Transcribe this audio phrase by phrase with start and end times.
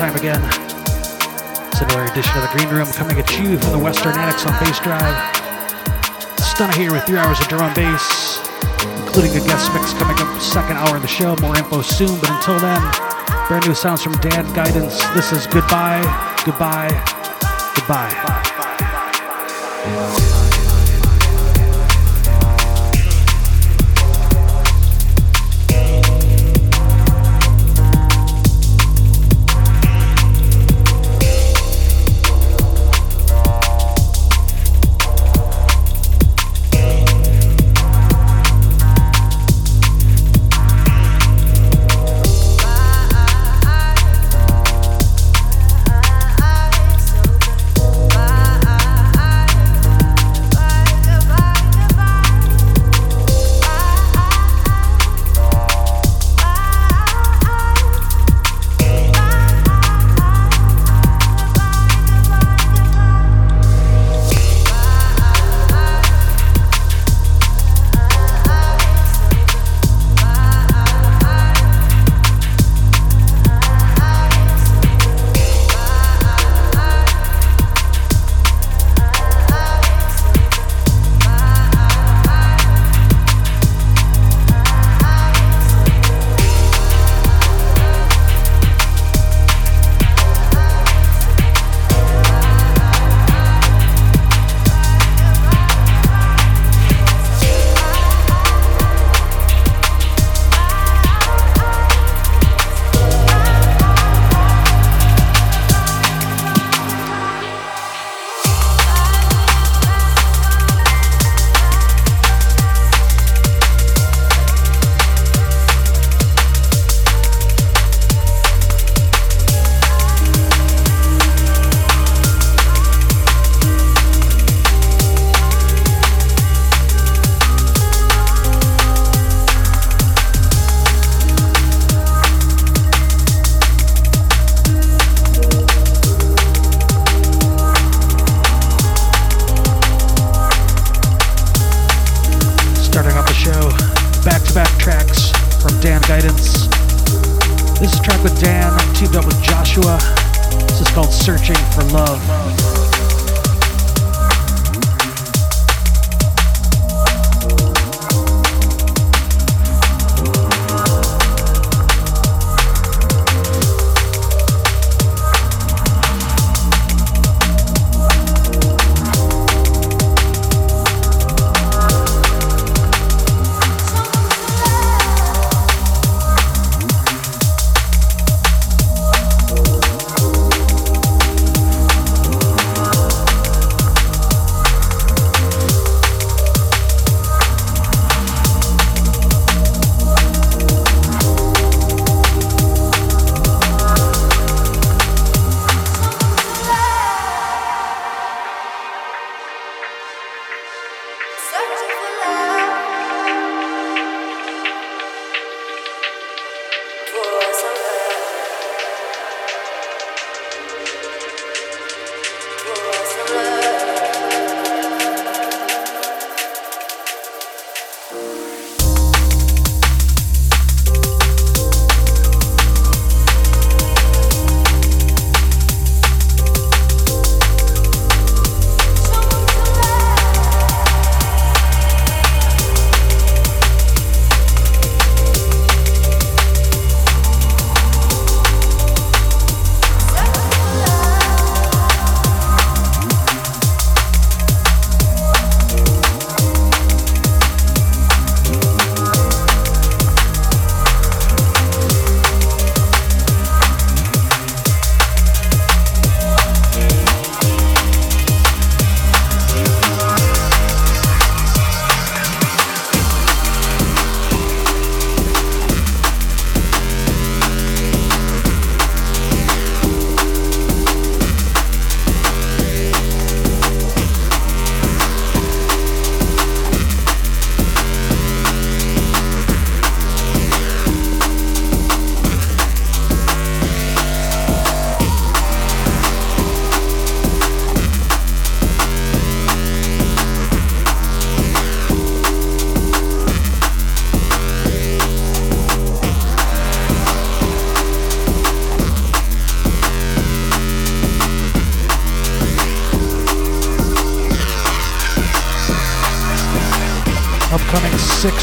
[0.00, 0.40] time again.
[1.68, 4.52] It's another edition of the Green Room coming at you from the Western Annex on
[4.58, 5.14] Bass Drive.
[6.40, 8.40] Stunna here with three hours of drum bass,
[9.04, 11.36] including a guest mix coming up second hour of the show.
[11.42, 12.80] More info soon, but until then,
[13.46, 15.04] brand new sounds from Dan Guidance.
[15.12, 16.00] This is goodbye,
[16.46, 16.88] goodbye,
[17.76, 18.16] goodbye.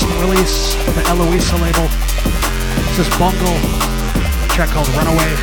[0.07, 1.88] Sixth release from the Eloisa label.
[2.95, 5.36] This is Bungle, a track called Runaway.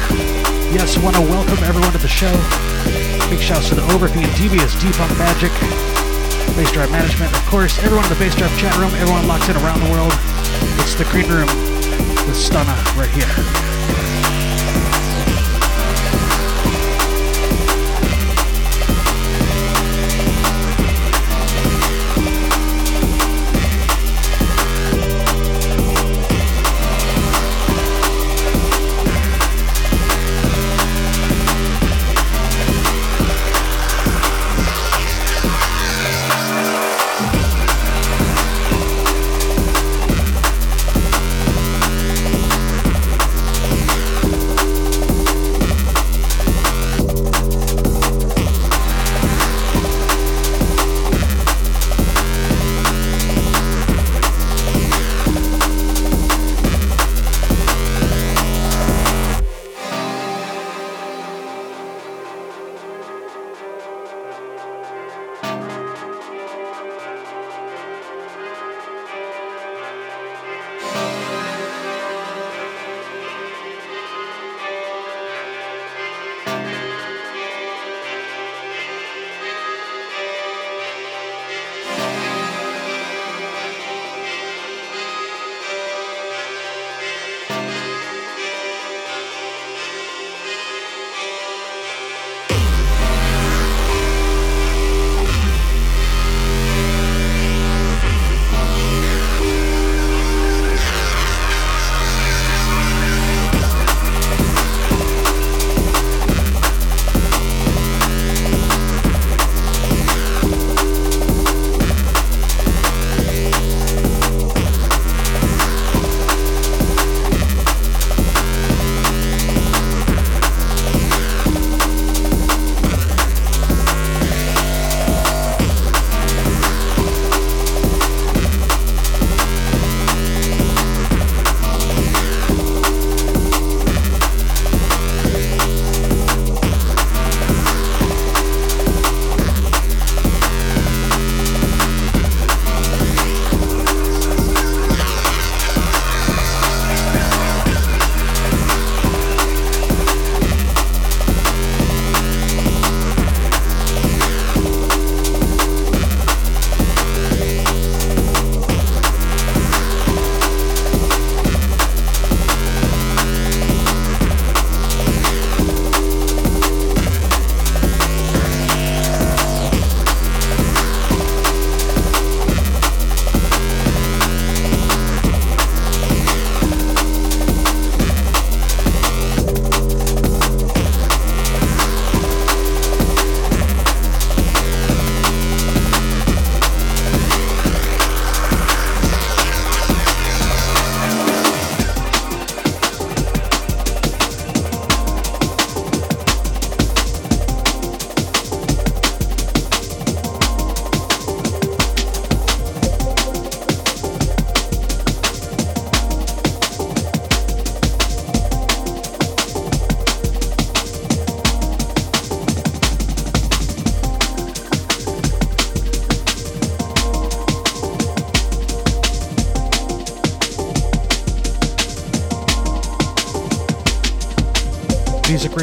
[0.72, 2.32] Yes, want to welcome everyone to the show.
[3.28, 5.52] Big shouts to the Overfiend, Devious, Defunk Magic,
[6.56, 9.90] Bassdrive Management, of course, everyone in the Bassdrive chat room, everyone locked in around the
[9.90, 10.12] world.
[10.80, 11.48] It's the Green Room
[12.26, 13.73] with Stunna right here.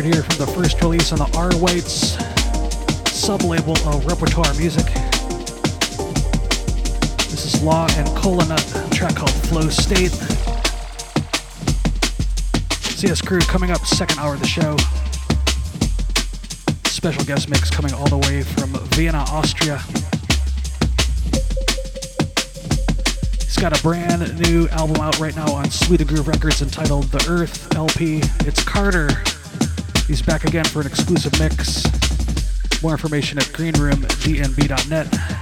[0.02, 2.18] Right here from the first release on the R Whites
[3.14, 4.86] sub-label of Repertoire Music.
[7.30, 10.10] This is Law and Kola Nut, track called Flow State.
[12.82, 14.76] CS Crew coming up second hour of the show.
[16.90, 19.78] Special guest mix coming all the way from Vienna, Austria.
[23.44, 27.24] He's got a brand new album out right now on Sweet Groove Records entitled The
[27.30, 28.22] Earth LP.
[28.48, 29.10] It's Carter
[30.08, 31.86] He's back again for an exclusive mix.
[32.84, 35.41] More information at greenroomdnb.net.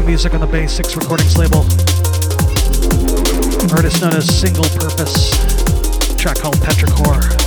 [0.00, 1.60] music on the Bay 6 Recordings label.
[3.72, 5.30] Artist known as Single Purpose.
[6.16, 7.43] track called Petrichor.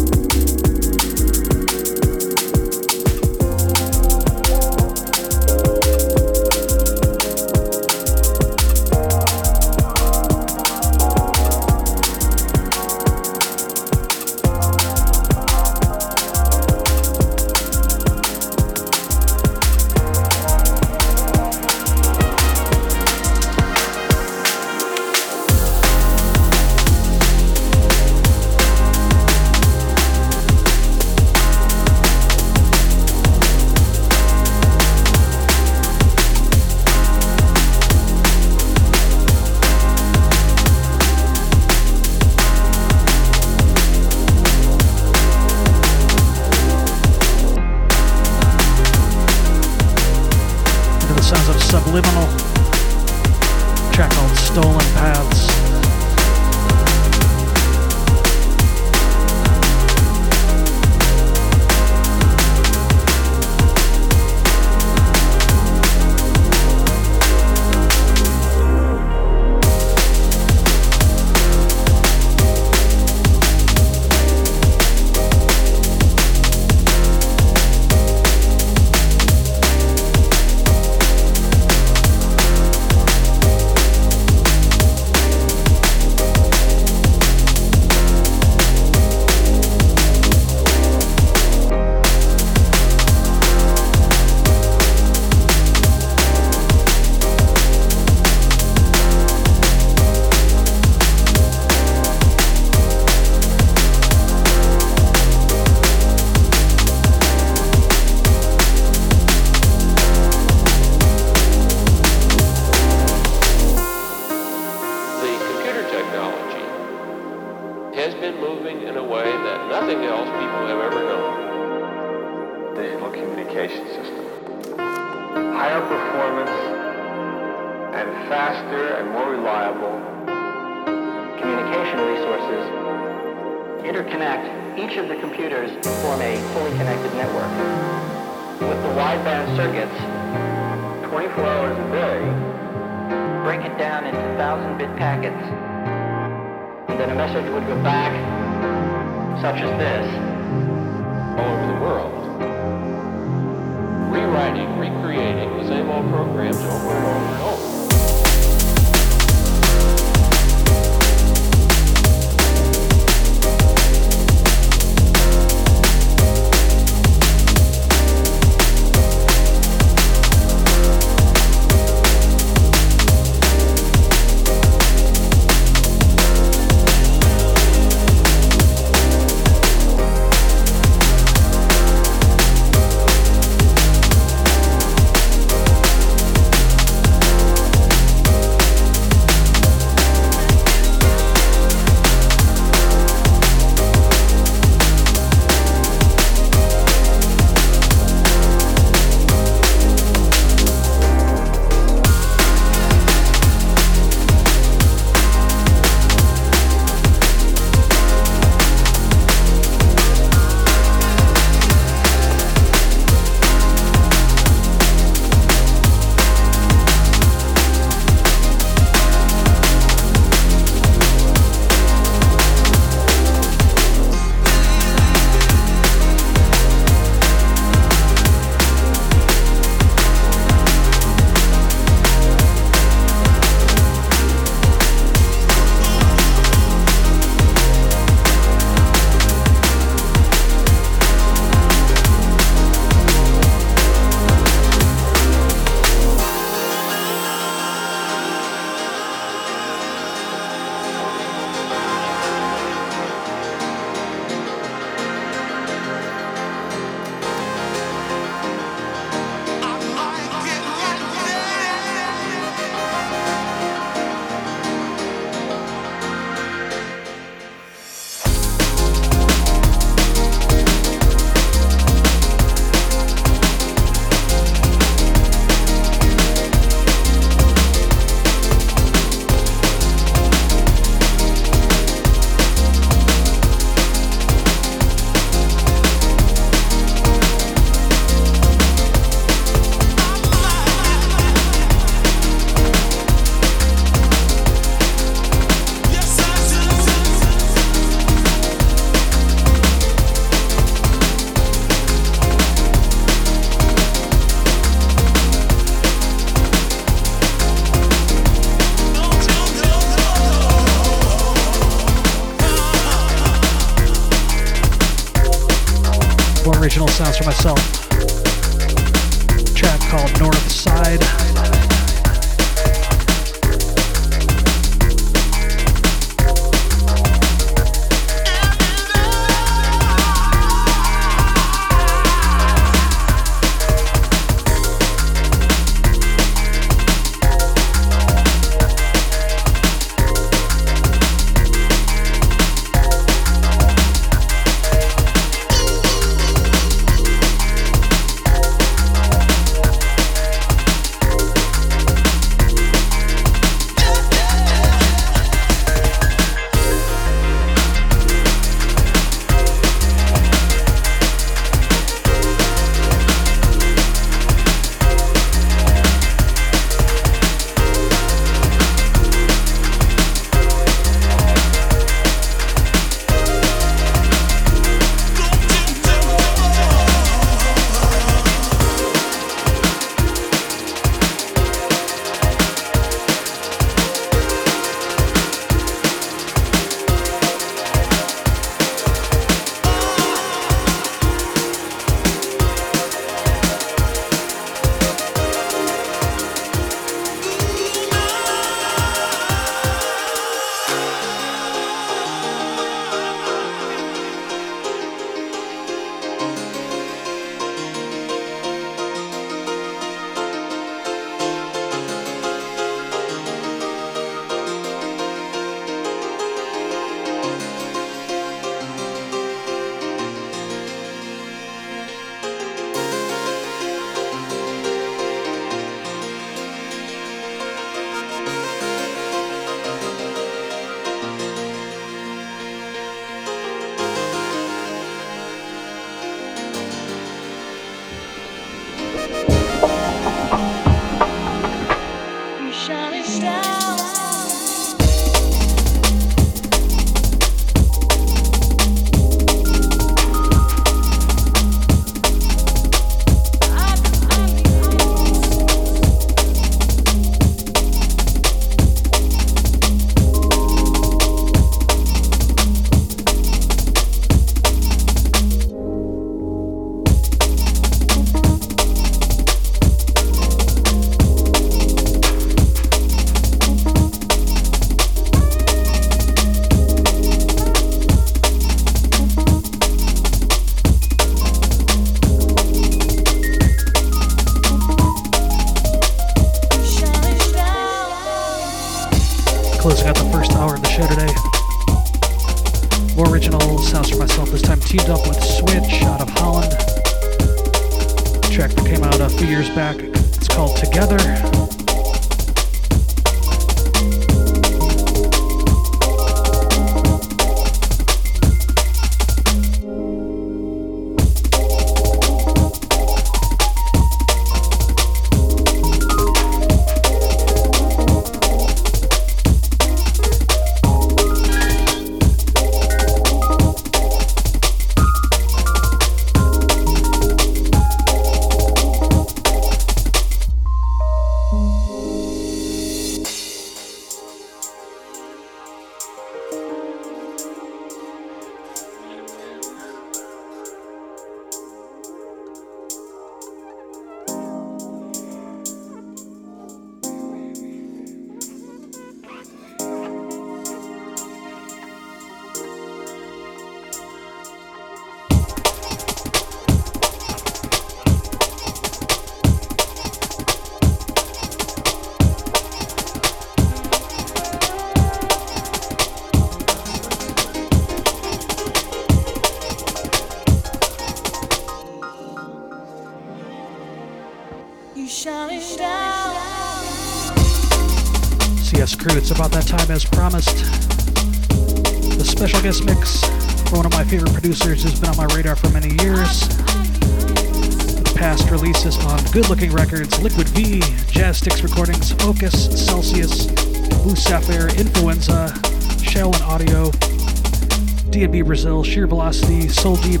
[599.60, 600.00] Soul Deep,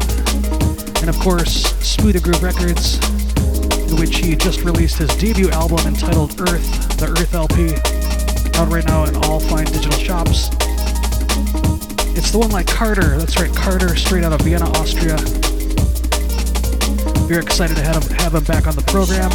[1.02, 2.96] and of course, Smooth and Groove Records,
[3.90, 7.74] in which he just released his debut album entitled Earth, the Earth LP,
[8.58, 10.48] out right now in all fine digital shops.
[12.16, 13.18] It's the one like Carter.
[13.18, 15.16] That's right, Carter, straight out of Vienna, Austria.
[17.28, 19.28] We're excited to have him, have him back on the program.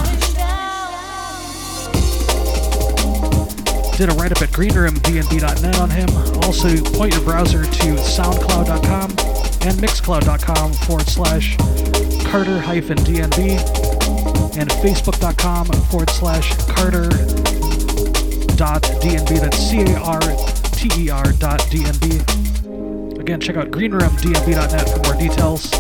[3.96, 6.10] Did a write up at greenroomdnb.net on him.
[6.46, 9.35] Also, point your browser to soundcloud.com
[9.66, 11.58] and mixcloud.com forward slash
[12.26, 13.58] Carter hyphen DNB
[14.58, 17.10] and facebook.com forward slash Carter
[18.56, 19.40] dot DNB.
[19.40, 20.22] That's C A R
[20.72, 23.20] T E R dot DNB.
[23.20, 25.72] Again, check out greenroomdnb.net for more details.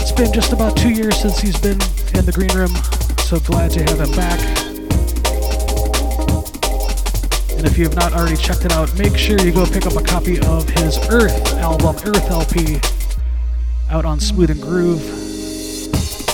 [0.00, 1.80] It's been just about two years since he's been
[2.14, 2.74] in the green room,
[3.24, 4.61] so glad to have him back.
[7.62, 9.94] And if you have not already checked it out, make sure you go pick up
[9.94, 12.80] a copy of his Earth album, Earth LP,
[13.88, 15.00] out on Smooth and Groove.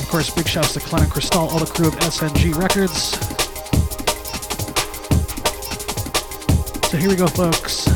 [0.01, 3.19] Of course, big shouts to Clement Cristal, all the crew of SNG Records.
[6.91, 7.89] So here we go, folks.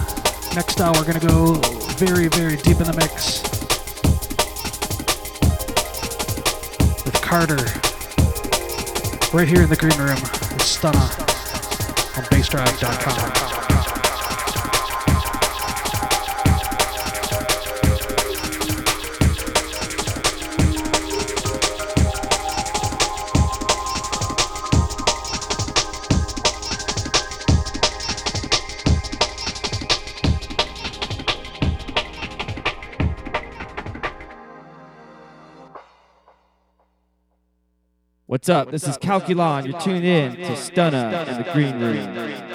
[0.55, 1.55] Next hour, we're going to go
[1.95, 3.41] very, very deep in the mix
[7.07, 7.57] with Carter.
[9.35, 11.22] Right here in the green room with
[12.17, 13.52] on bassdrive.com.
[38.33, 38.71] What's up?
[38.71, 39.67] This is Calculon.
[39.67, 42.52] You're tuned in to Stunna and the Green Room.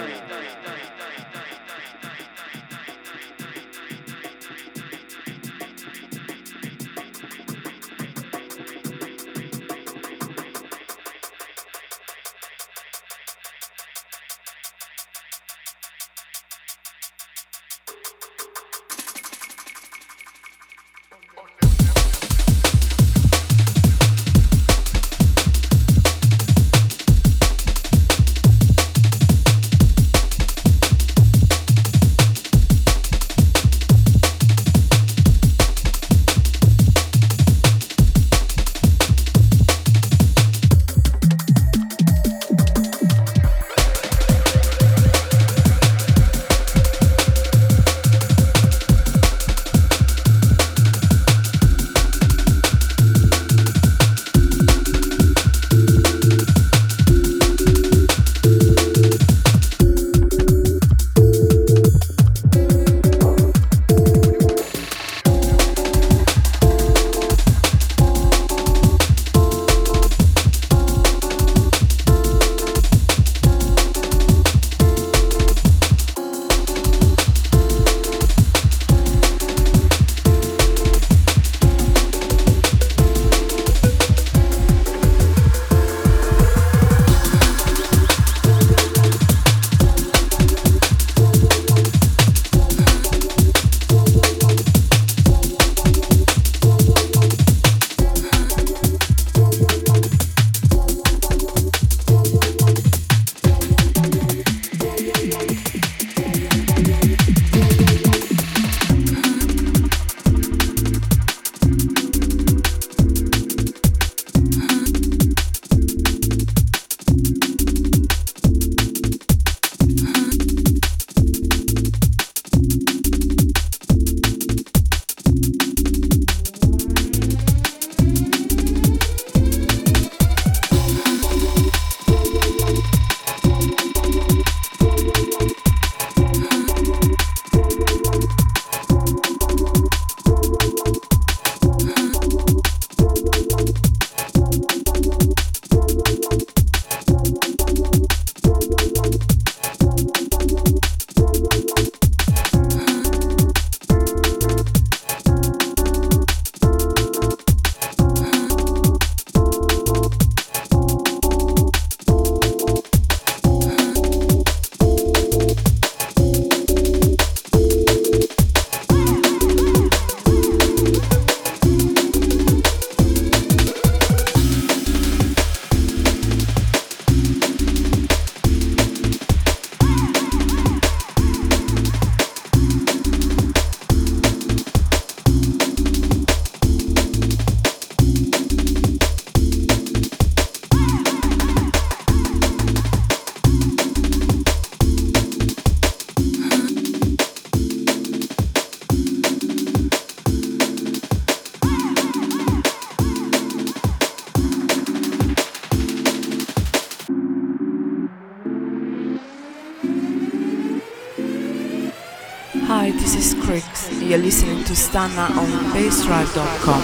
[214.97, 216.76] Listening to Stunna on bassdrive.com.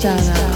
[0.00, 0.49] DJ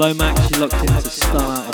[0.00, 1.69] Lomax, she locked into Star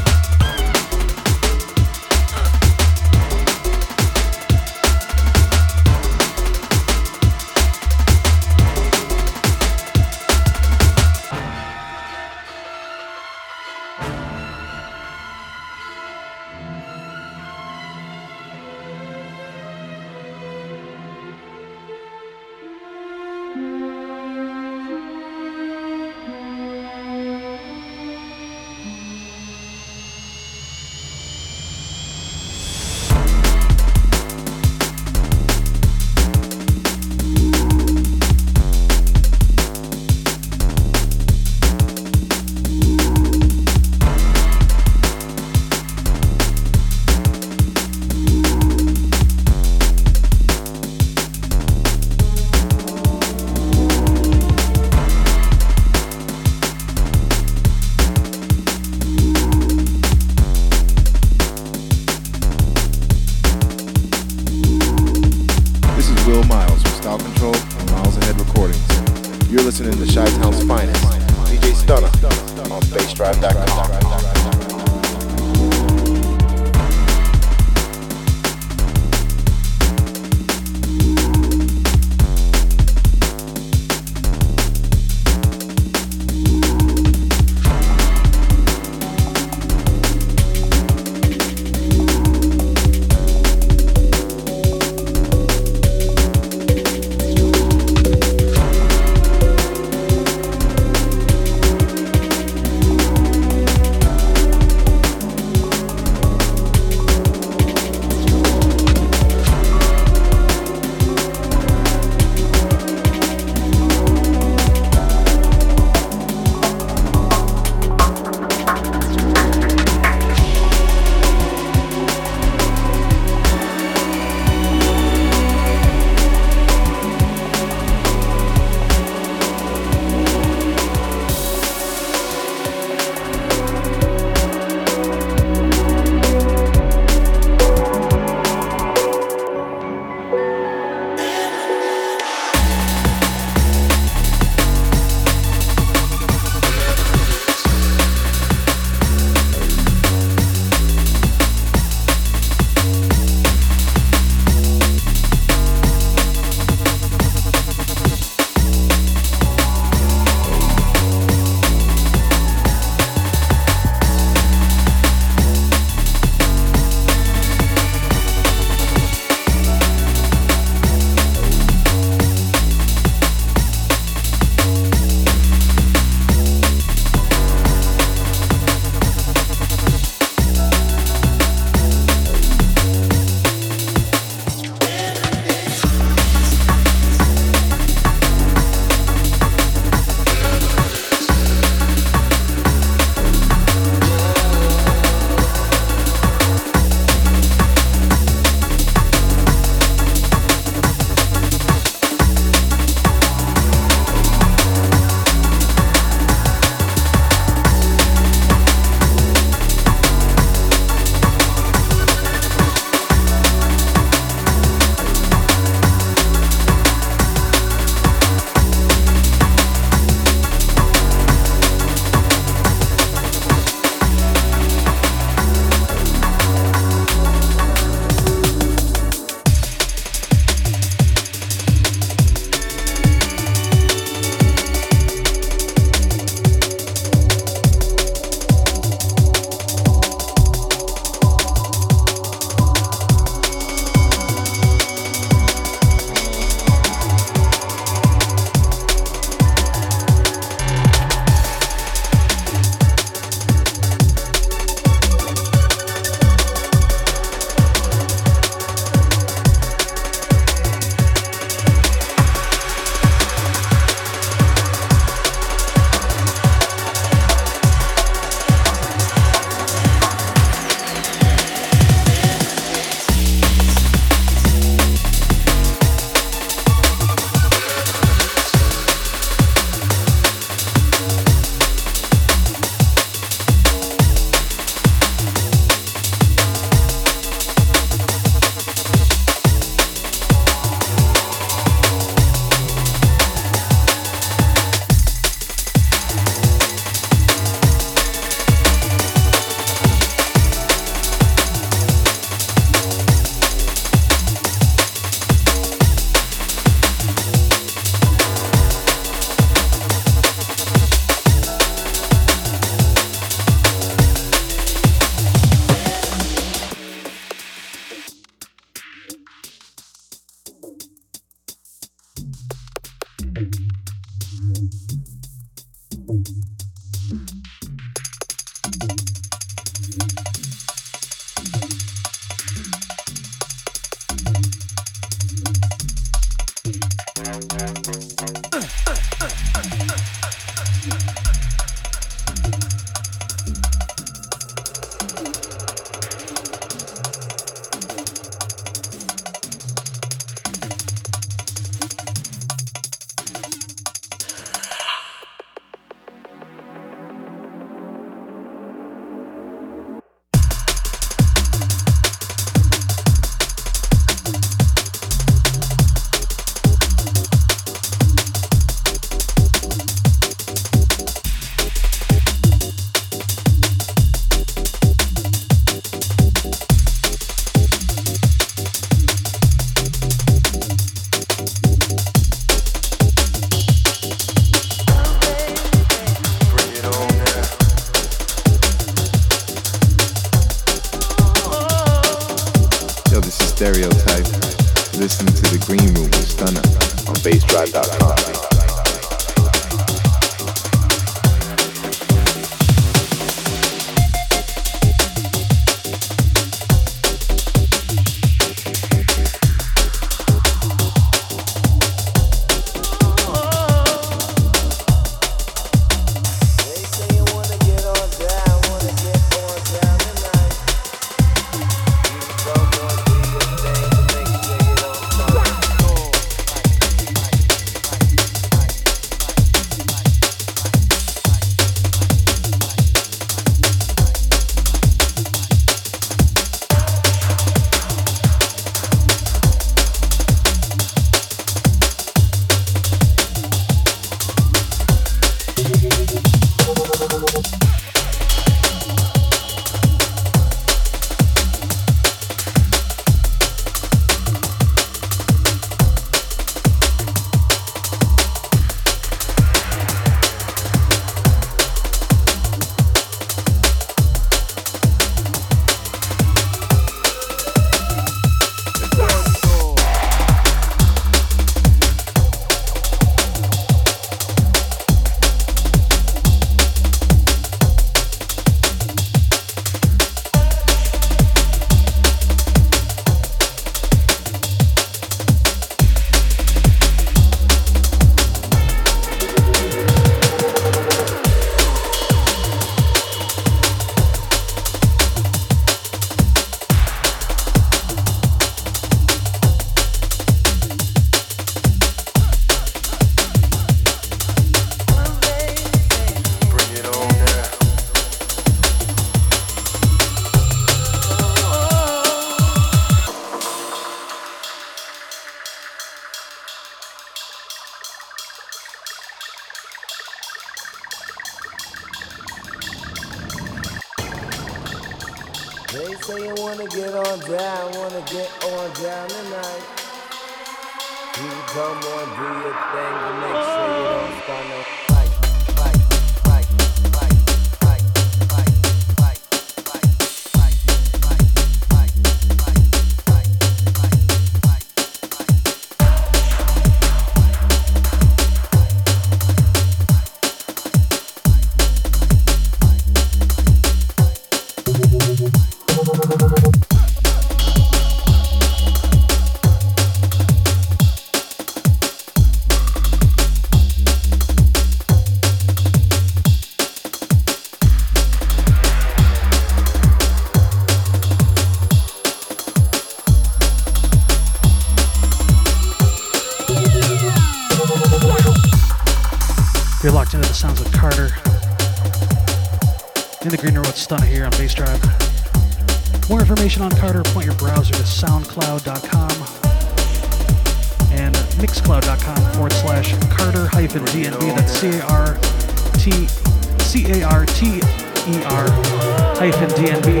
[599.52, 600.00] DNB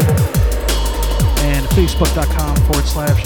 [1.42, 3.24] and facebook.com forward slash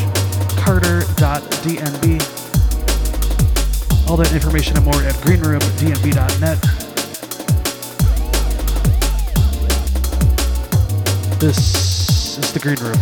[0.56, 2.20] carter.dnb.
[4.08, 6.60] All that information and more at greenroomdnb.net.
[11.40, 12.98] This is the Green Room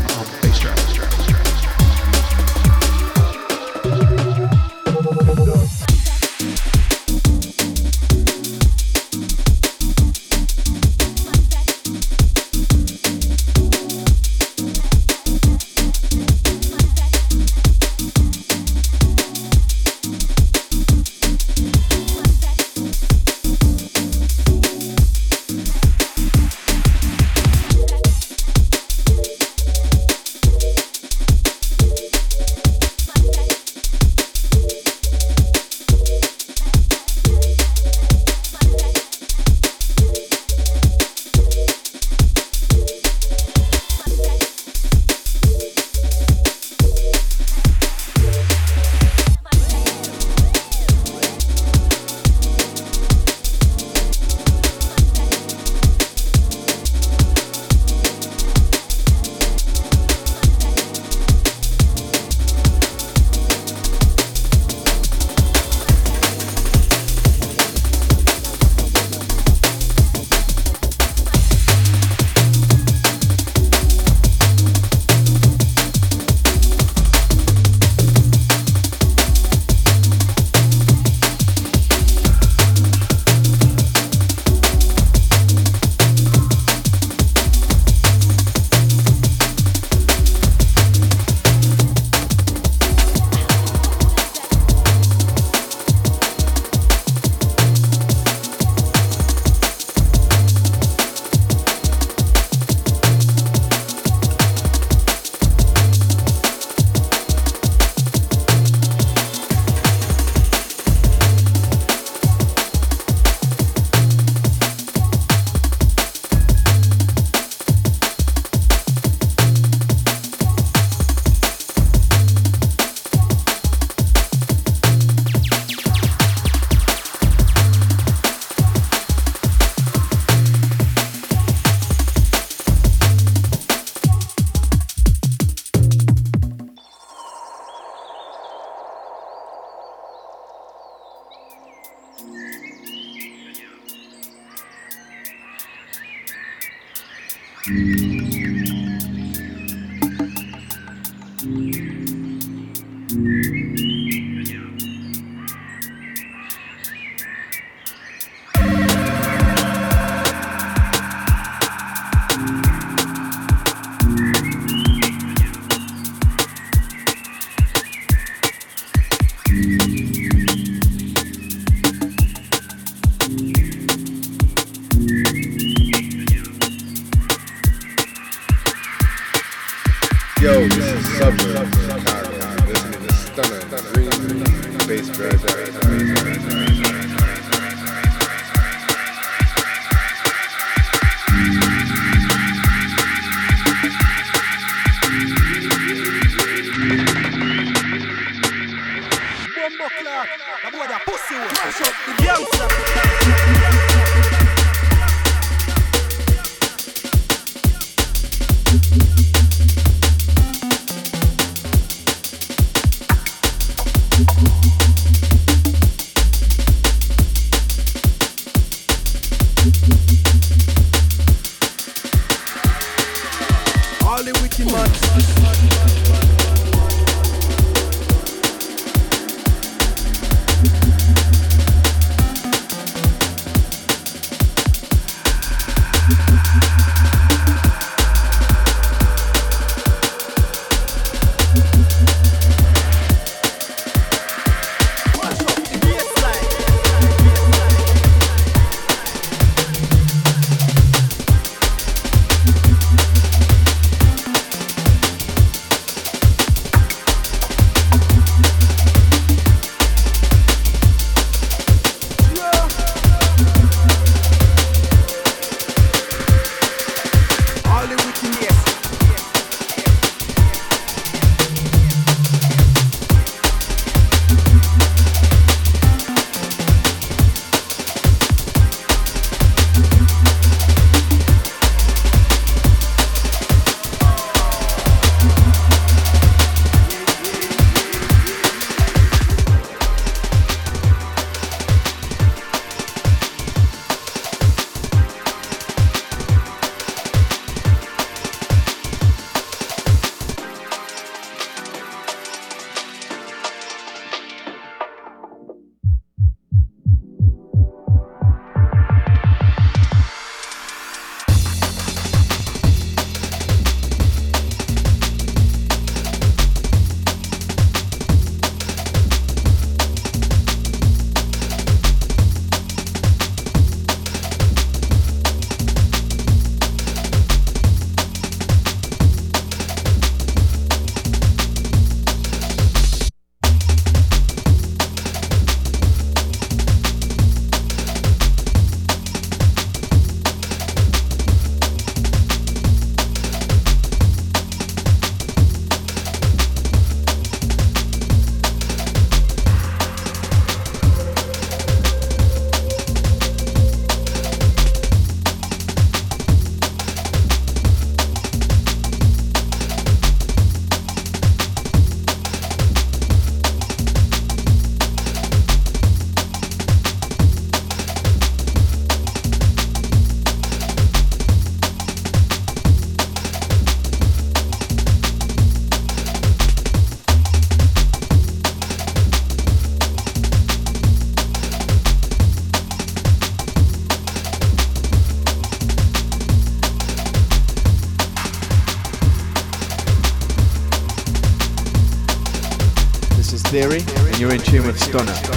[394.92, 395.31] tune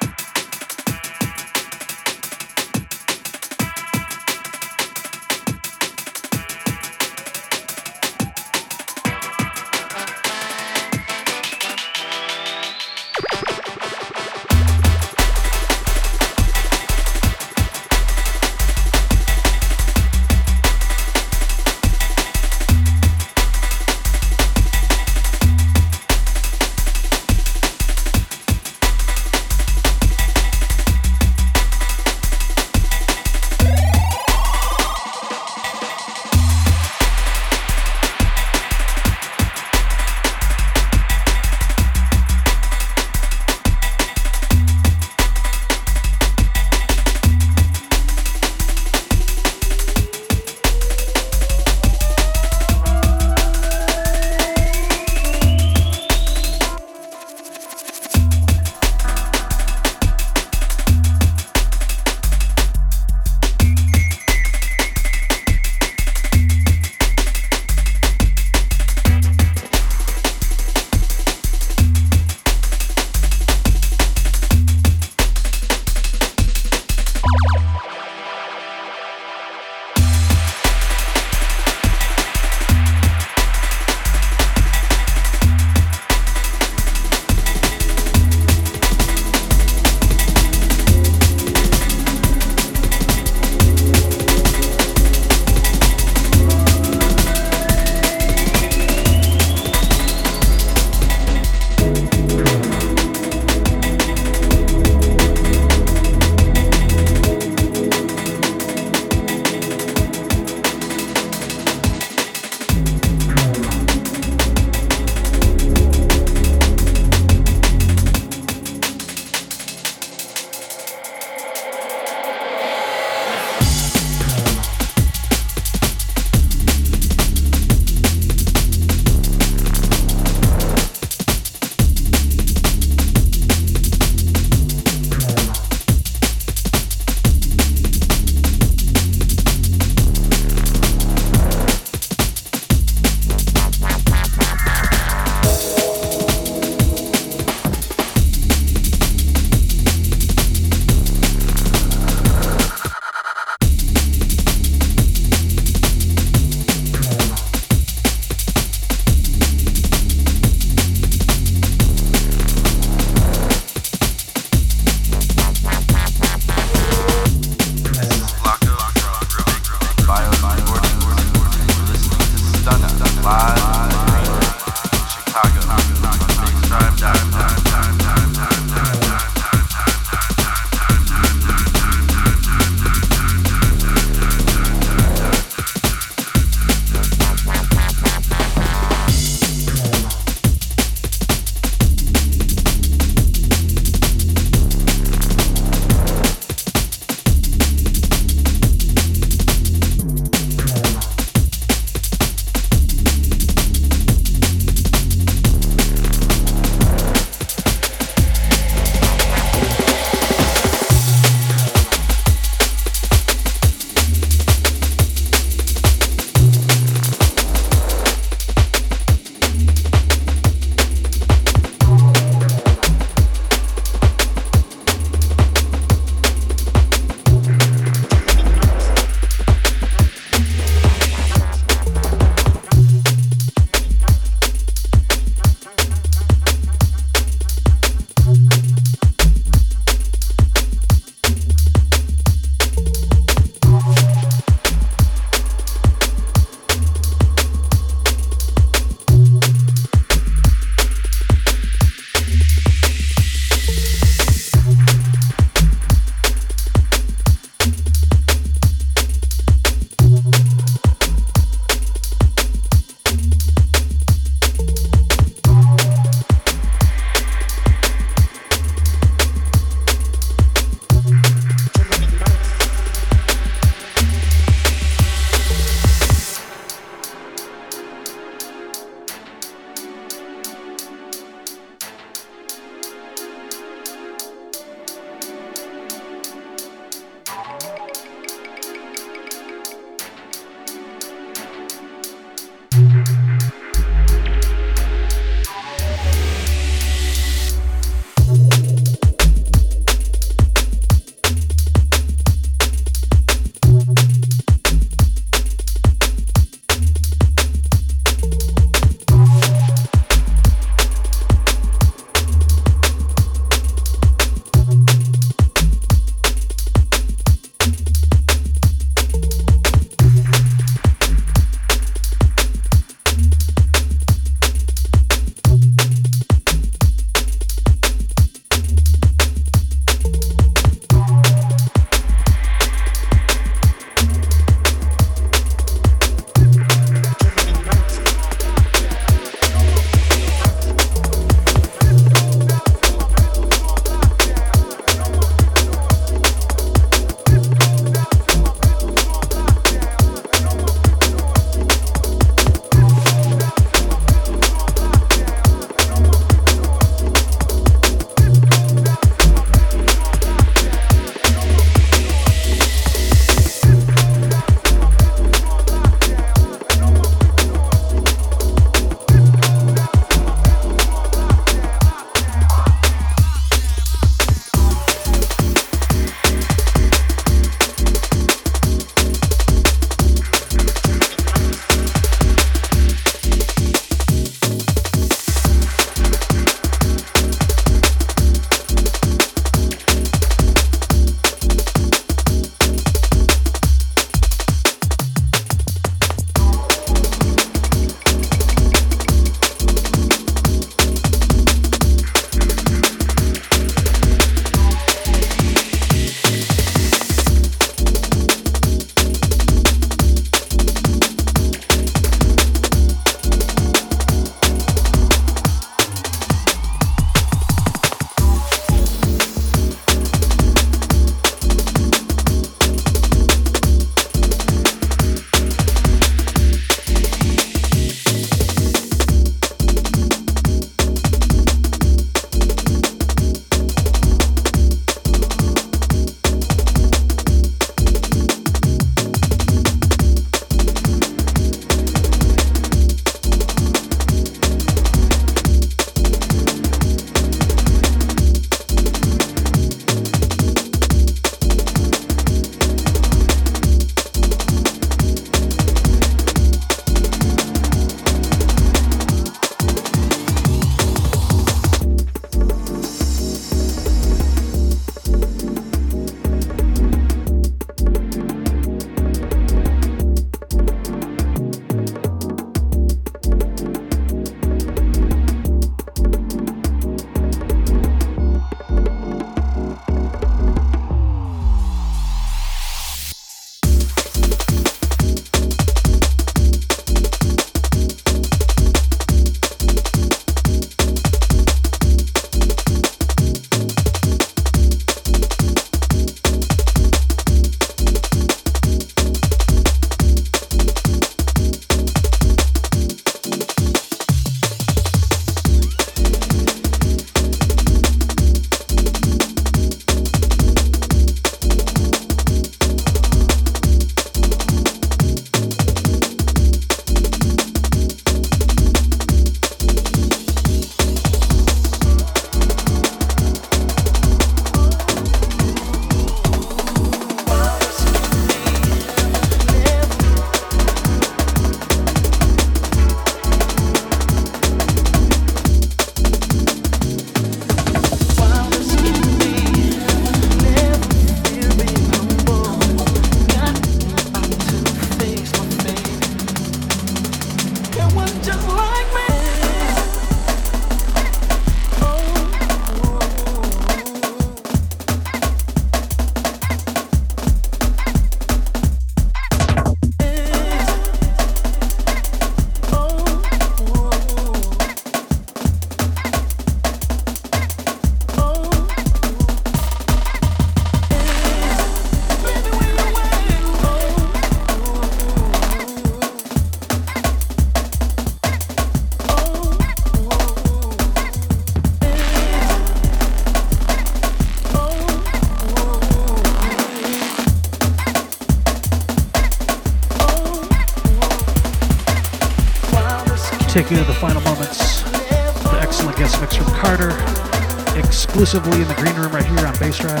[598.32, 600.00] exclusively in the green room right here on Bassdrive.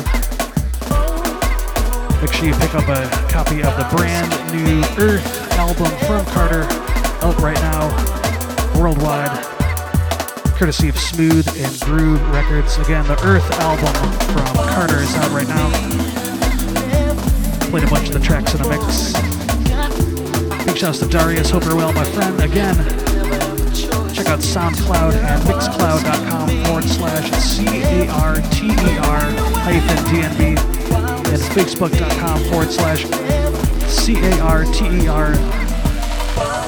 [2.22, 6.62] Make sure you pick up a copy of the brand new Earth album from Carter,
[7.20, 7.90] out right now,
[8.80, 9.44] worldwide,
[10.56, 12.78] courtesy of Smooth and Groove Records.
[12.78, 13.92] Again, the Earth album
[14.32, 15.68] from Carter is out right now.
[17.68, 19.12] Played a bunch of the tracks in a mix.
[20.64, 21.50] Big shouts to Darius.
[21.50, 22.40] Hope you're well, my friend.
[22.40, 23.01] Again,
[24.22, 29.20] check out SoundCloud and Mixcloud.com forward slash C-A-R-T-E-R
[29.64, 30.56] hyphen DNB
[31.32, 33.06] and Facebook.com forward slash
[33.88, 35.32] C-A-R-T-E-R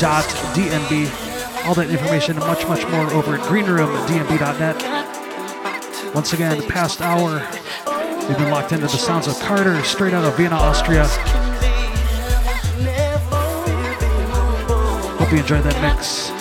[0.01, 0.24] dot
[0.55, 1.09] DNB.
[1.66, 6.14] All that information and much, much more over at greenroomdnb.net.
[6.14, 7.47] Once again, past hour,
[8.28, 11.06] we've been locked into the sounds of Carter straight out of Vienna, Austria.
[15.18, 16.34] Hope you enjoyed that mix.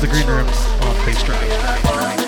[0.00, 2.27] The Green Room on Bassdrive.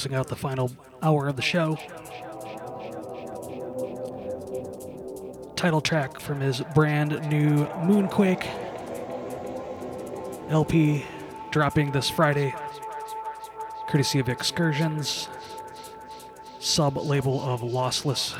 [0.00, 0.72] Closing out the final
[1.02, 1.76] hour of the show.
[5.56, 8.46] Title track from his brand new Moonquake
[10.48, 11.04] LP
[11.50, 12.54] dropping this Friday,
[13.88, 15.28] courtesy of Excursions,
[16.60, 18.34] sub label of Lossless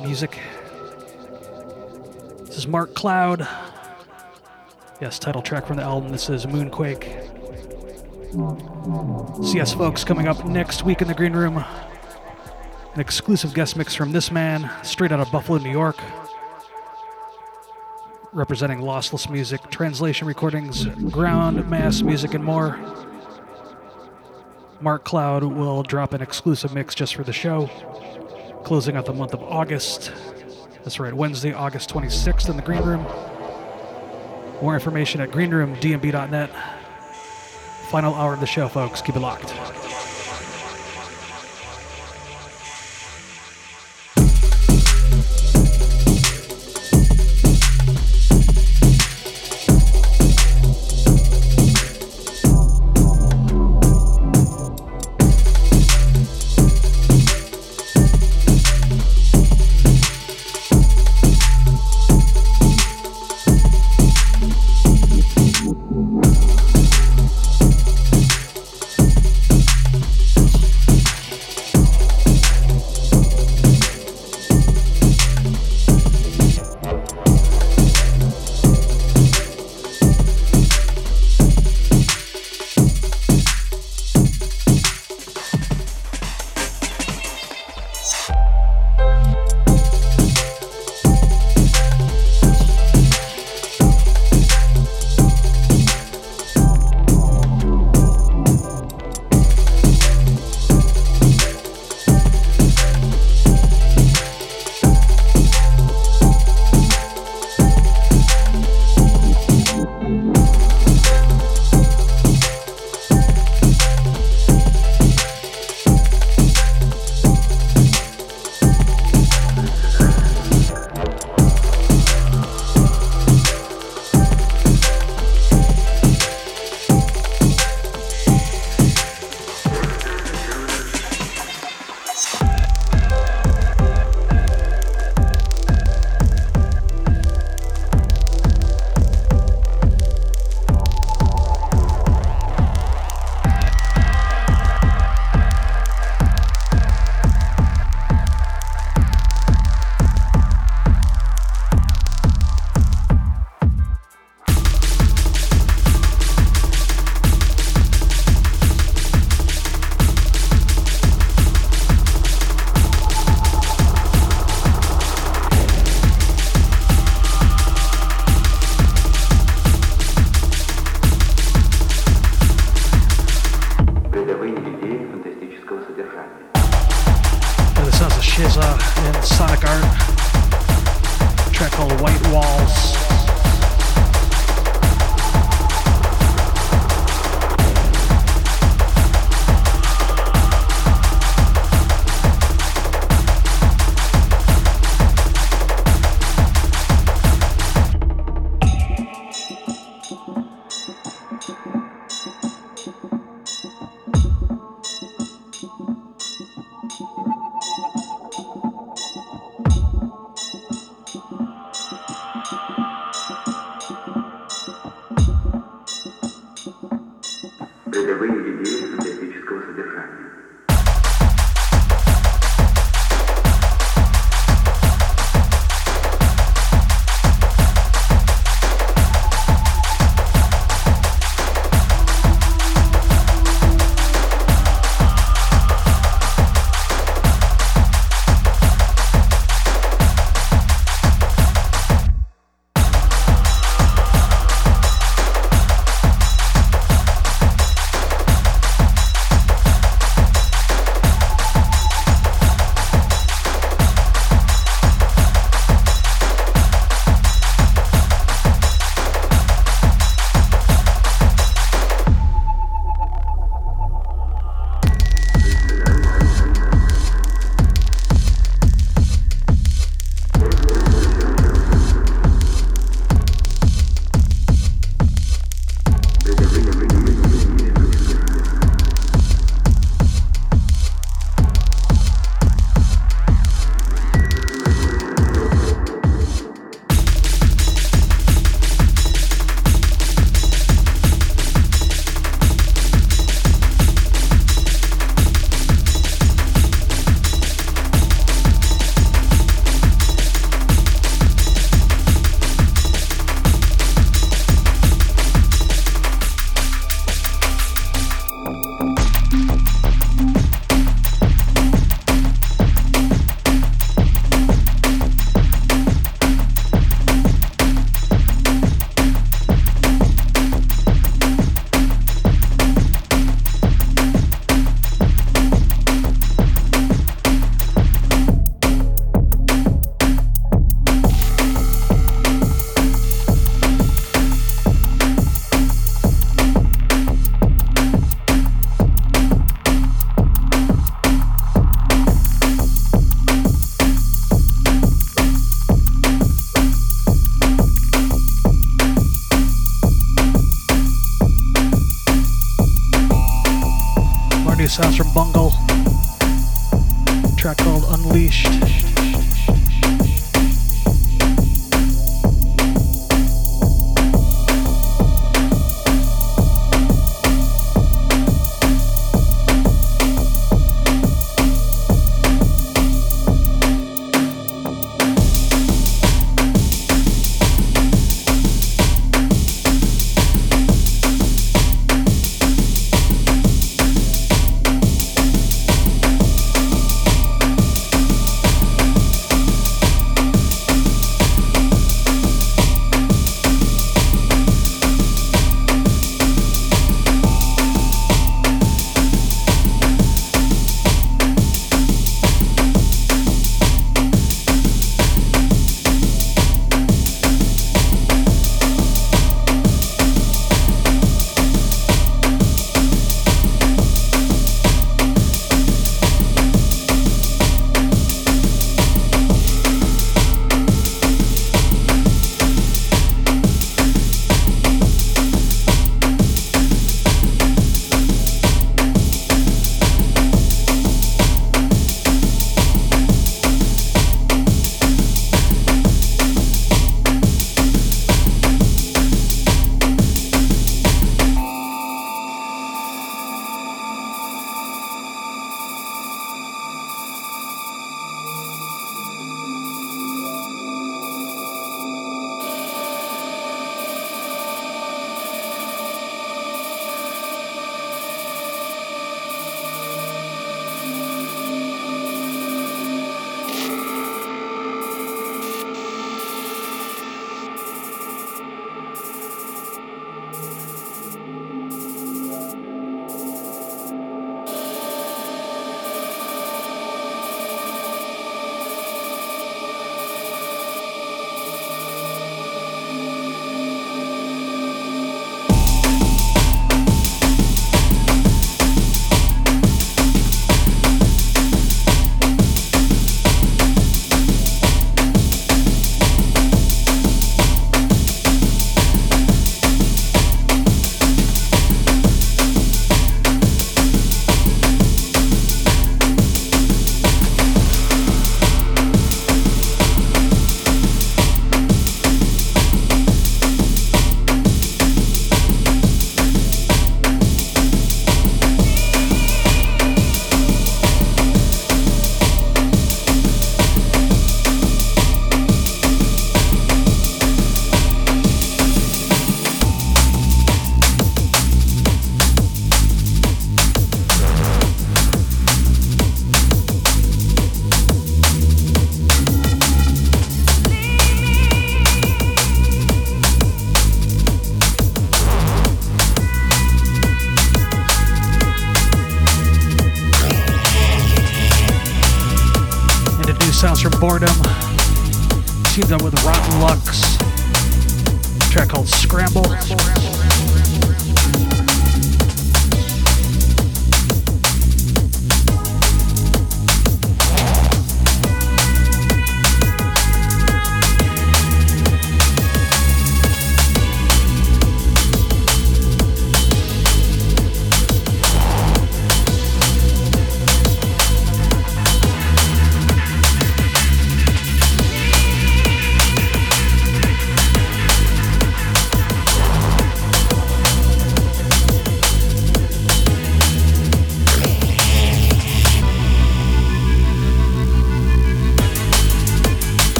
[0.00, 0.38] Music.
[2.46, 3.48] This is Mark Kloud.
[5.00, 6.12] Yes, title track from the album.
[6.12, 7.26] This is Moonquake.
[8.90, 11.58] So, yes, folks, coming up next week in the Green Room,
[12.94, 15.96] an exclusive guest mix from this man, straight out of Buffalo, New York,
[18.32, 22.80] representing lossless music, translation recordings, ground mass music, and more.
[24.80, 27.70] Mark Kloud will drop an exclusive mix just for the show,
[28.64, 30.10] closing out the month of August.
[30.82, 33.04] That's right, Wednesday, August 26th in the Green Room.
[34.60, 36.79] More information at greenroomdnb.net.
[37.90, 39.02] Final hour of the show, folks.
[39.02, 39.52] Keep it locked.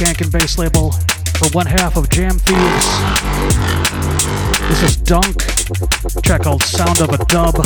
[0.00, 0.92] Skank and Bass label
[1.36, 2.86] for one half of Jam Thieves.
[4.70, 5.44] This is Dunk,
[6.22, 7.56] track called Sound of a Dub.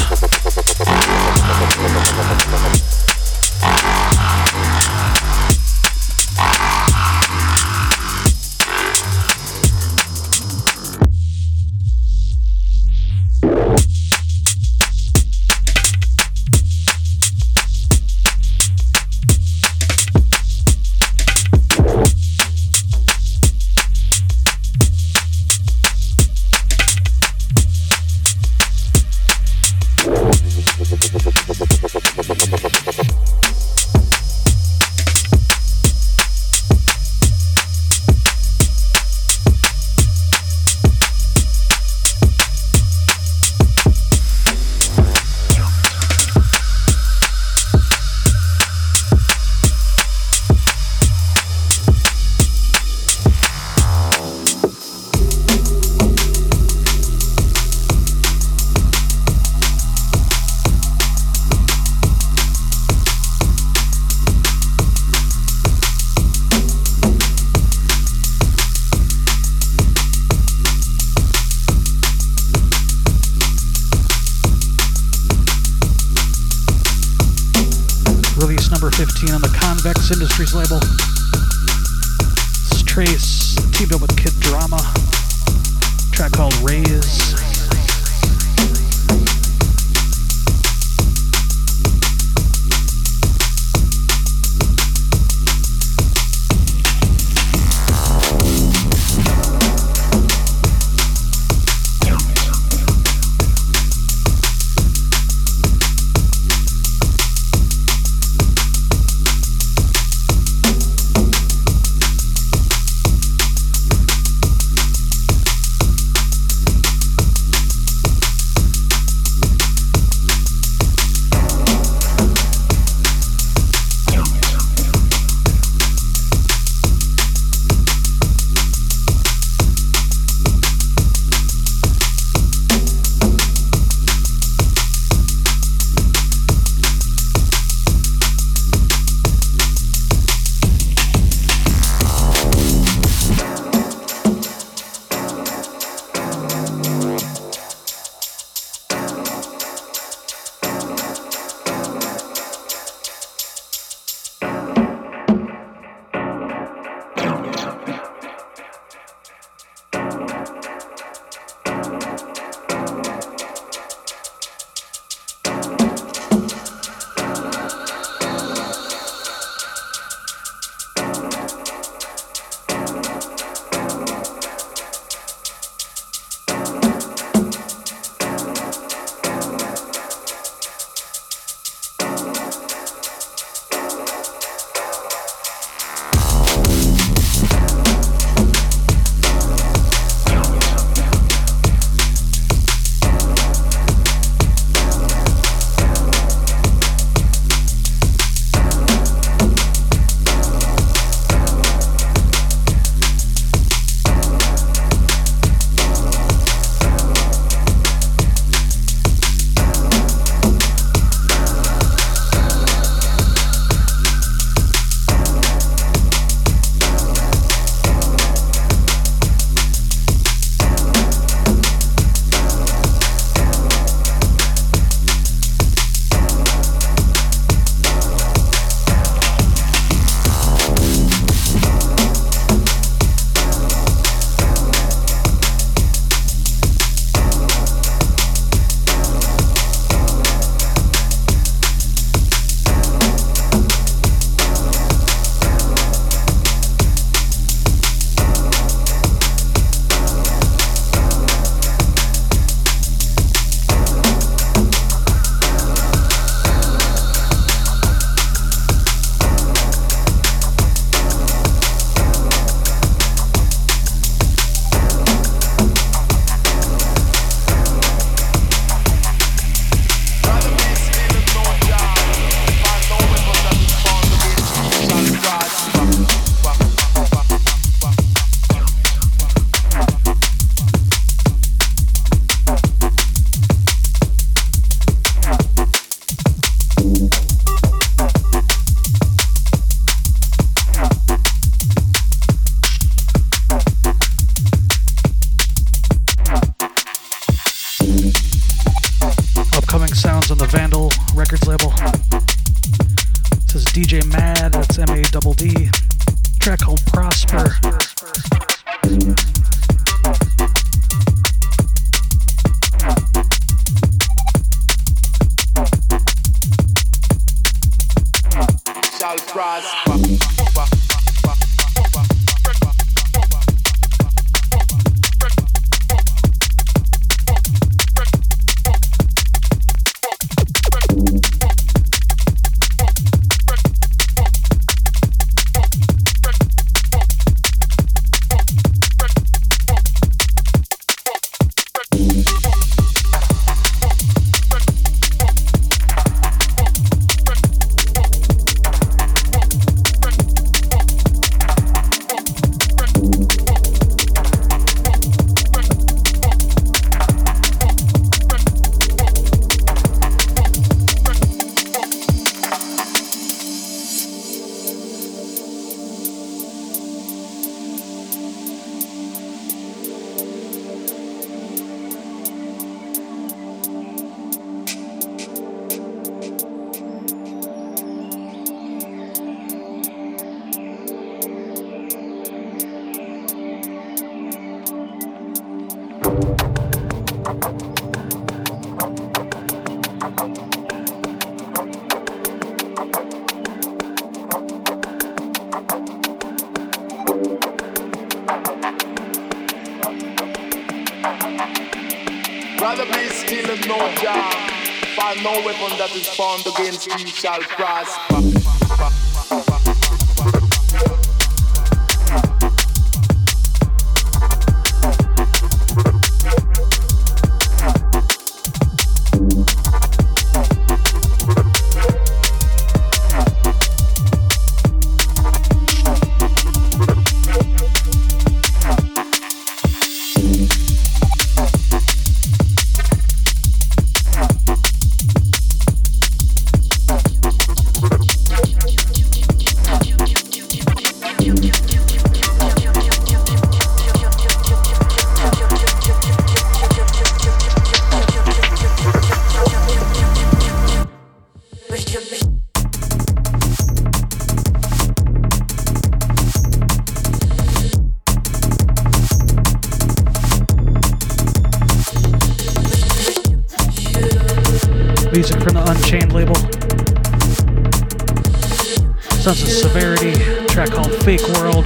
[469.24, 470.12] Sons of Severity,
[470.48, 471.64] track called Fake World,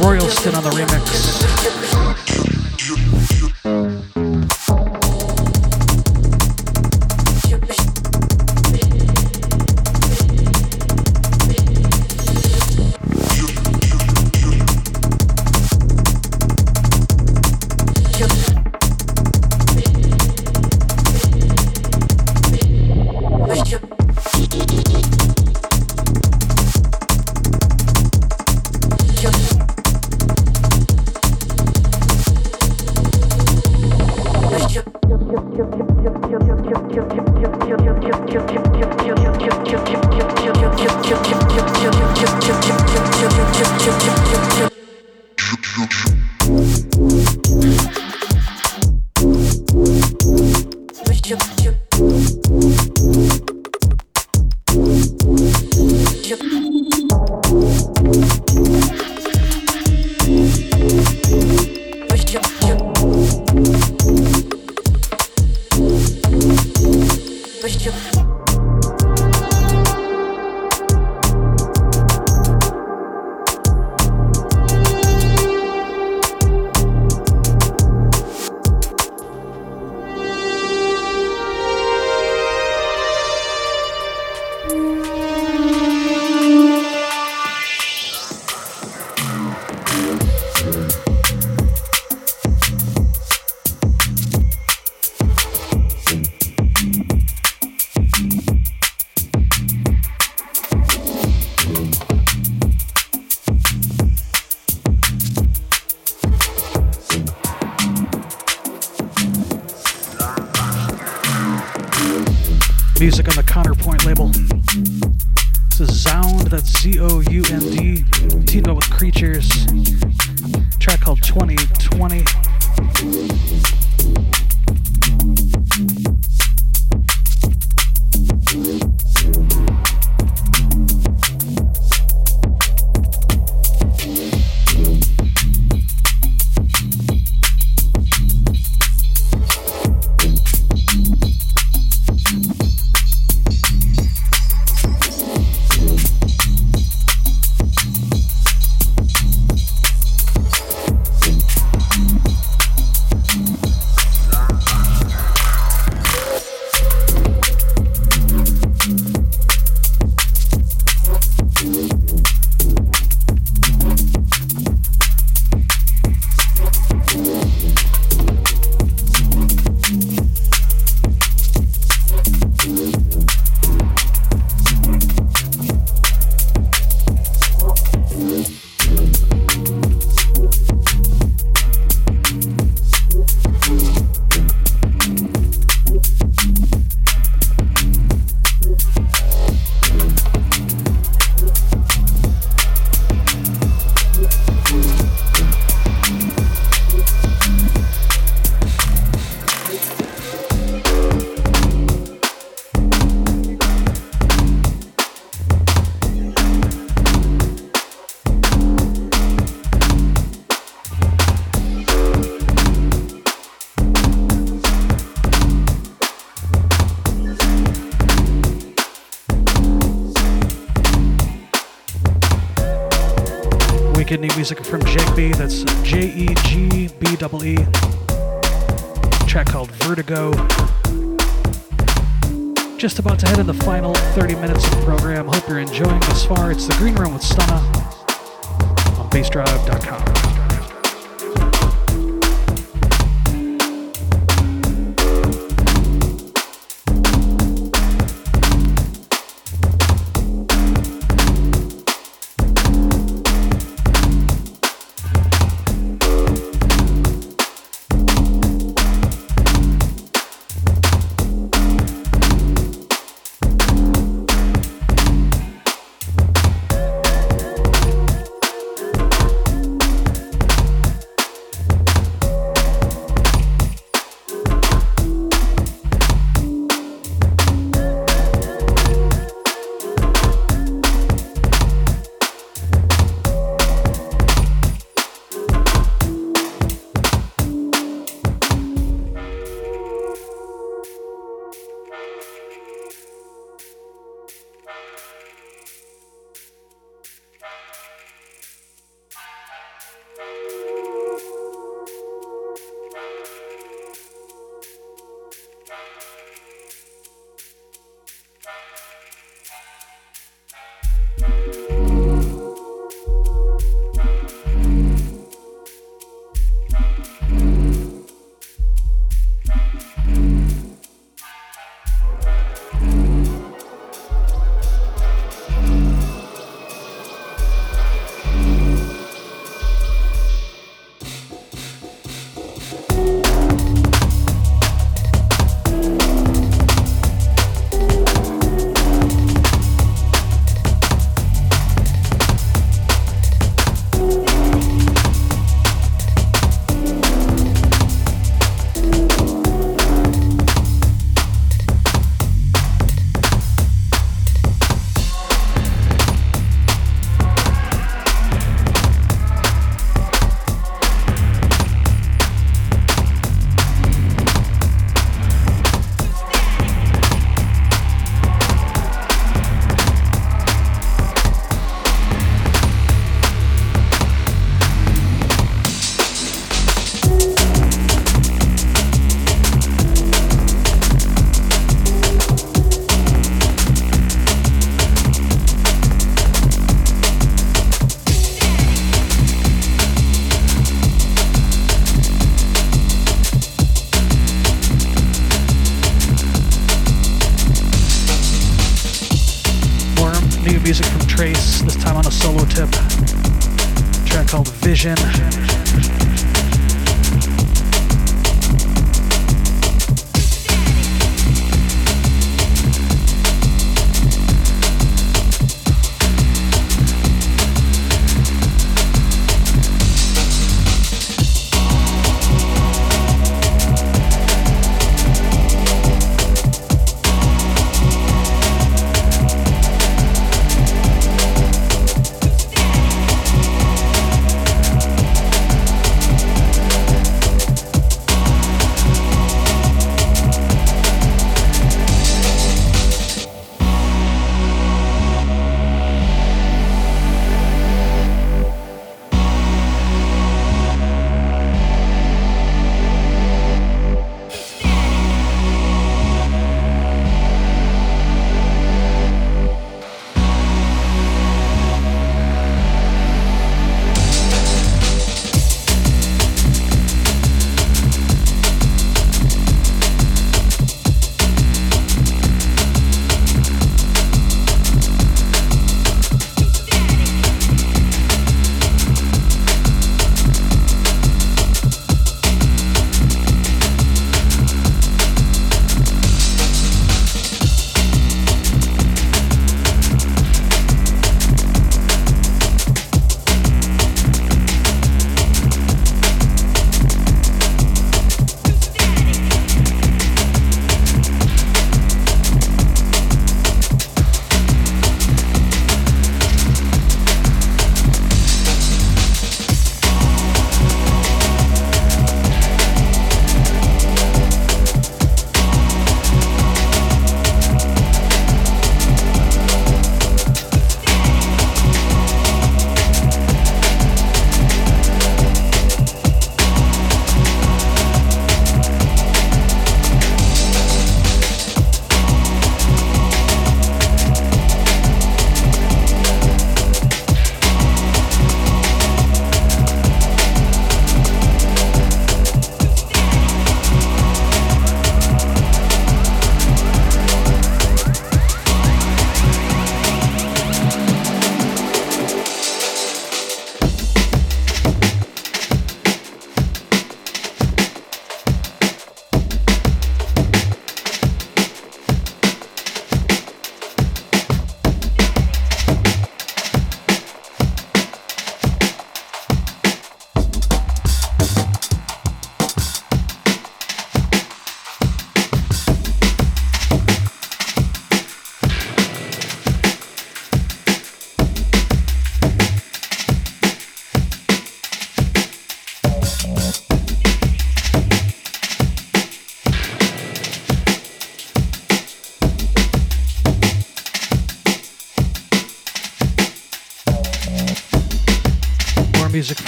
[0.00, 2.17] Royalston on the remix.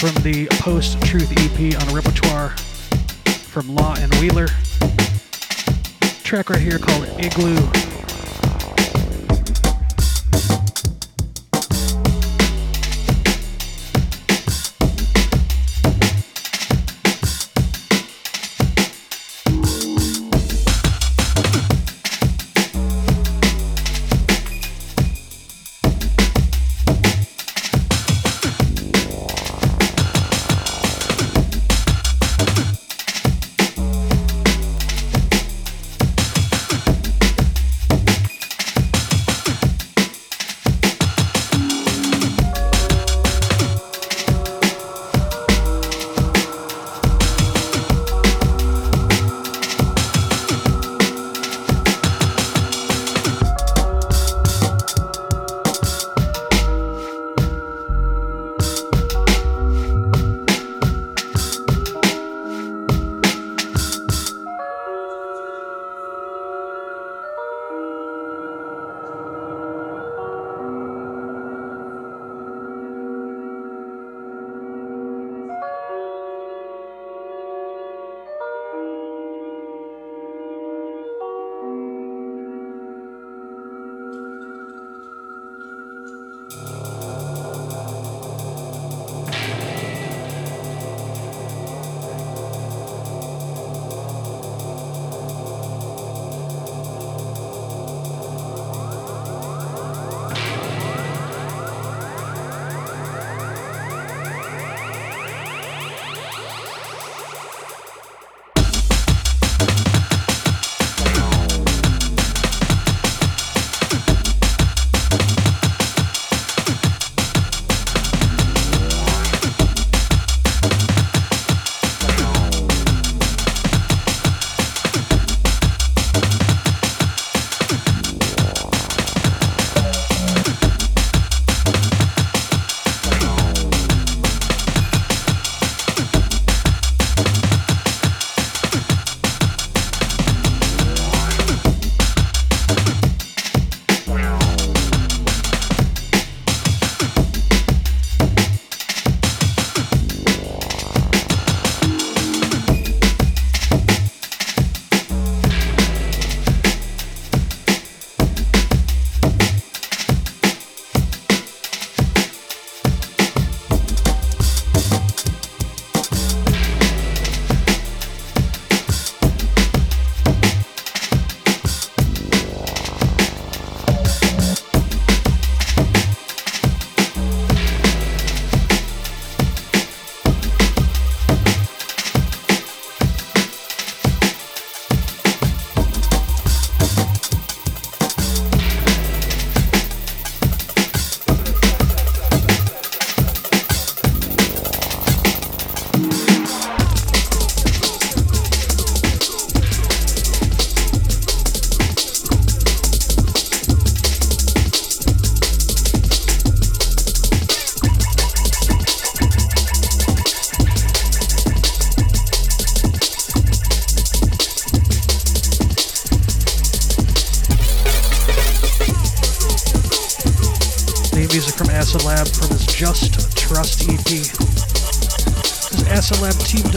[0.01, 2.10] From the Post Truth EP on repertoire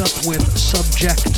[0.05, 1.33] up with Subject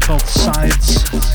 [0.00, 1.32] Dissident.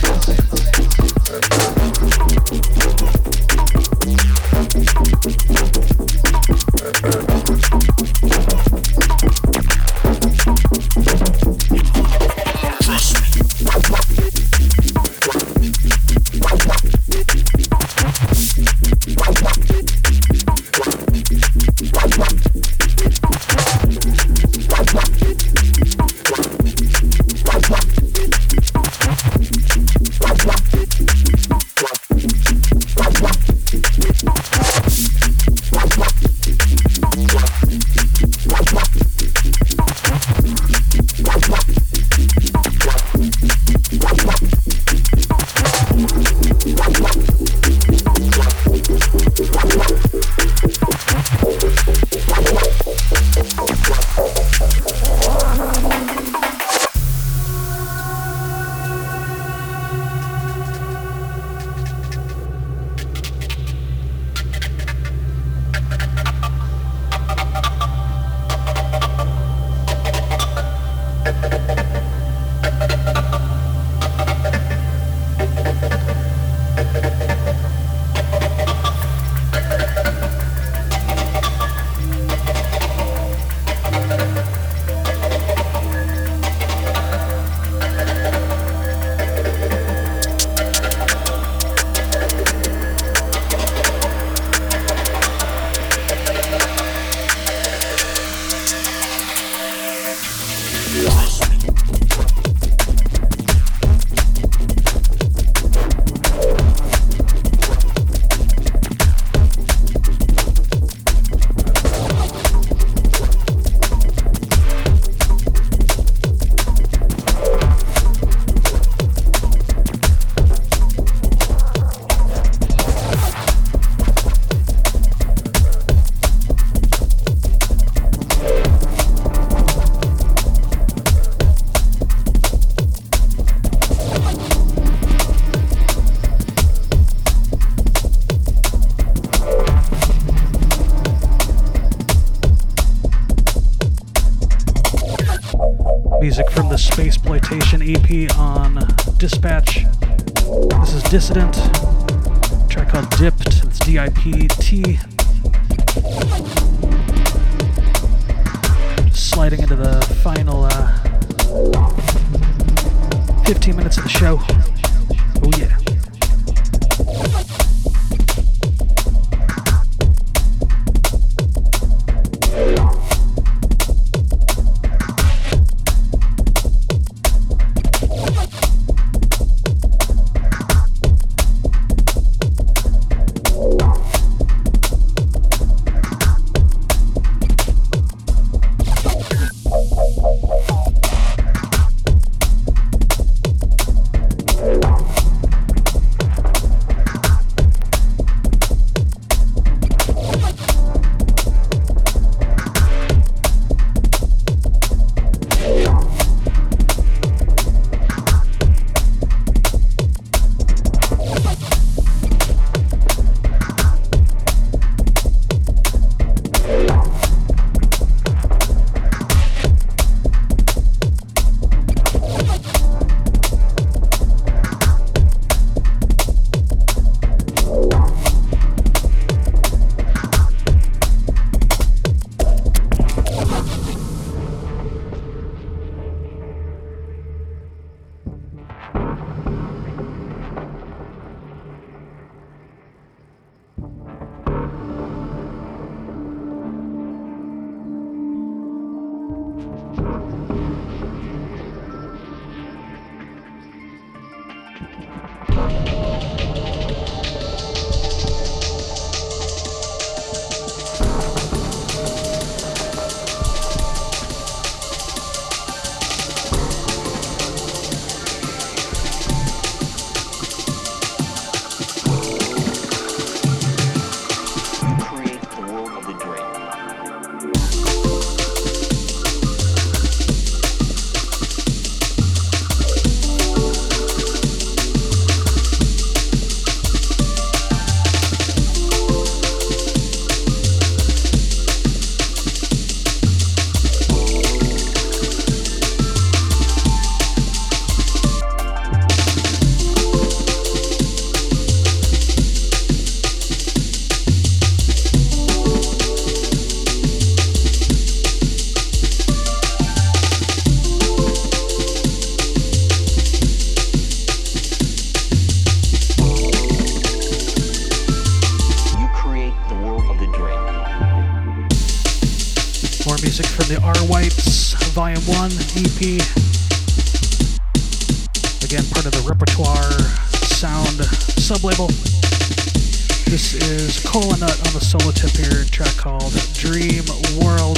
[334.47, 337.03] Nut on the solo tip here, track called Dream
[337.37, 337.77] World.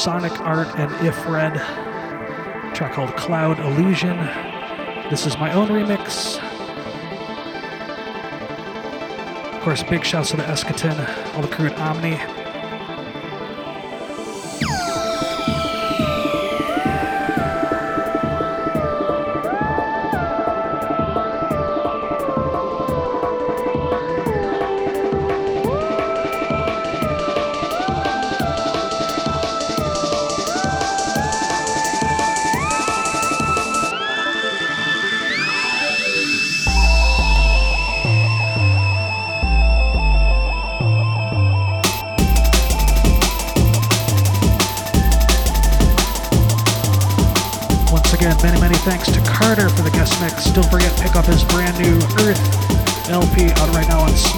[0.00, 1.56] Sonic Art and If Red.
[1.58, 4.16] A track called Cloud Illusion.
[5.10, 6.42] This is my own remix.
[9.54, 10.96] Of course, big shouts to the Eschaton,
[11.34, 12.39] all the crew at Omni.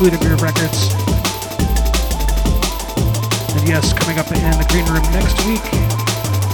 [0.02, 0.90] And Groove Records.
[3.54, 5.62] And yes, coming up in the green room next week,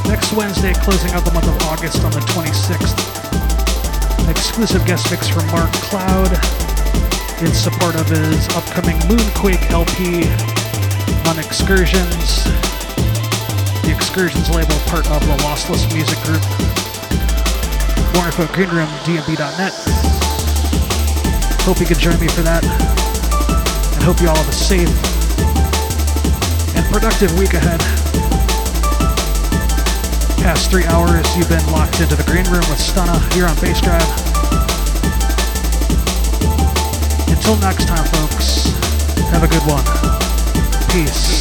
[0.05, 2.93] next Wednesday, closing out the month of August on the 26th.
[4.21, 6.29] An exclusive guest mix from Mark Kloud
[7.41, 10.29] in support of his upcoming Moonquake LP
[11.25, 12.45] on Excursions.
[13.81, 16.45] The Excursions label, part of the Lossless Music Group.
[18.13, 19.73] More info at greenroomdmb.net.
[21.65, 23.08] Hope you can join me for that.
[24.09, 24.89] Hope you all have a safe
[26.75, 27.79] and productive week ahead.
[30.41, 34.09] Past three hours, you've been locked into the green room with Stunna here on Bassdrive.
[37.29, 38.73] Until next time, folks,
[39.29, 39.85] have a good one.
[40.91, 41.38] Peace.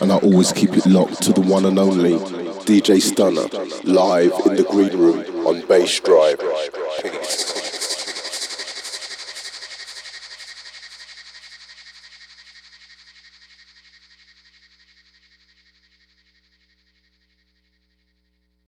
[0.00, 2.18] And I always keep it locked to the one and only
[2.64, 3.48] DJ Stunna,
[3.84, 6.33] live in the green room on Bassdrive.